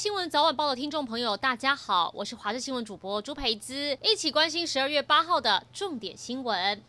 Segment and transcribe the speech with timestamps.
[0.00, 6.82] 新闻早晚报的听众朋友，大家好，我是华视新闻主播朱培姿，一起关心十二月八号的重点新闻。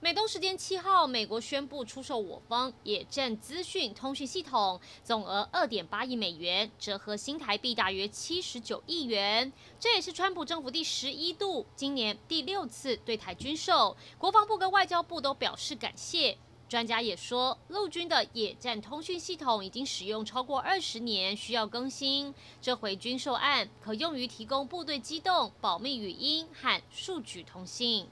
[0.00, 9.52] 美东时间七号，美国宣布出售我方野战资讯通讯系统，总额二点八亿美元，折合新台币大约七十九亿元。
[9.78, 13.94] 这也是川普政府第十一度，今年第六次对台军售。
[14.16, 16.38] 国防部跟外交部都表示感谢。
[16.70, 22.32] 专家也说，陆军的野战通讯系统已经使用超过二十年，需要更新。
[22.62, 28.06] 这回军售案可用于提供部队机动、保密语音和数据通信。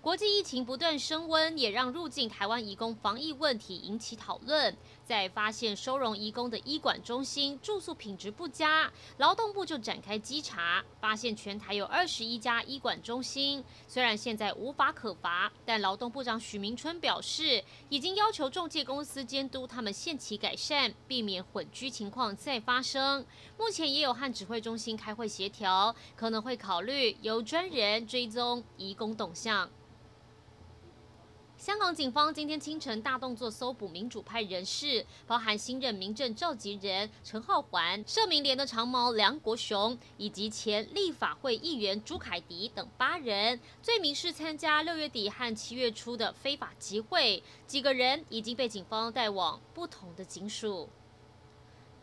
[0.00, 4.76] 国际疫情不断升温，也让入境台湾移工防疫问题引起讨论。
[5.04, 13.62] 在发现收容移工的医管中心住宿品质不佳，劳动部就展开稽查，发现全台有二十一家医管中心。
[13.86, 23.26] 虽然现在无法可罚，但劳动部长许明春表示，已经要求中介公司监督他们限期改善，避免混居情况再发生。
[23.58, 29.68] 目前也有和指挥中心开会协调，可能会考虑由专人追踪移工动向。
[31.64, 47.42] 香港警方今天清晨大动作搜捕民主派人士，包含新任民政召集人陈浩环、社民联的长毛梁国雄以及前立法会议员朱凯迪等八人，罪名是参加六月底和七月初的非法集会。
[47.66, 50.90] 几个人已经被警方带往不同的警署。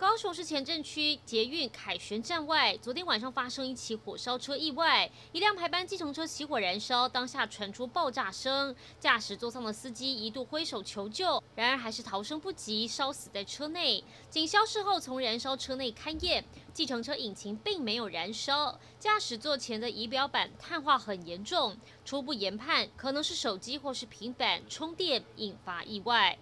[0.02, 14.04] 高雄市前镇区捷运凯旋站外，昨天晚上发生一起火烧车意外，一辆排班计程车起火燃烧，当下传出爆炸声，驾驶座上的司机一度挥手求救，然而还是逃生不及，烧死在车内。
[14.28, 16.44] 警消事后从燃烧车内勘验，
[16.74, 26.40] 计程车引擎并没有燃烧，驾驶座前的仪表板碳化很严重，初步研判可能是手机或是平板充电引发意外。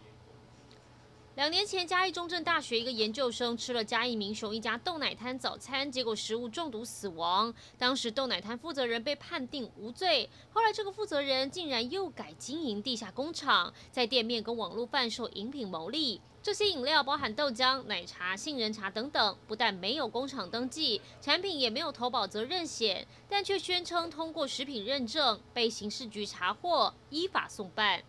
[1.40, 7.54] 两年前，嘉义中正大学一个研究生吃了嘉义民雄一家豆奶摊早餐，结果食物中毒死亡。
[7.78, 16.20] 当时豆奶摊负责人被判定无罪，后来这个负责人竟然又改经营地下工厂，在店面跟网络贩售饮品牟利。
[16.44, 28.04] 这些饮料包含豆浆、奶茶、杏仁茶等等，不但没有工厂登记，产品也没有投保责任险，但却宣称通过食品认证，被刑事局查获，依法送办。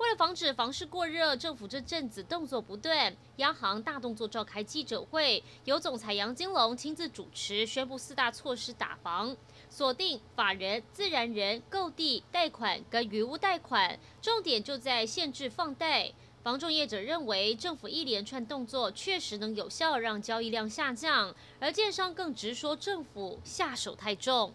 [0.00, 9.36] 为了防止房市过热，政府这阵子动作不断，央行大动作召开记者会，由总裁杨金龙亲自主持，宣布四大措施打房：
[9.68, 16.10] 锁定法人、自然人购地贷款跟余屋贷款，重点就在限制放贷。
[16.42, 24.54] 房仲业者认为，政府一连串动作确实能有效让交易量下降，而建商更直说政府下手太重。